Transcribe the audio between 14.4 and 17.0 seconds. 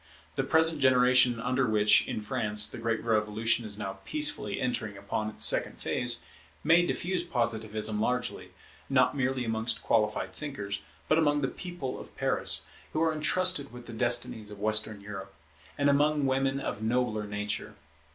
of Western Europe, and among women of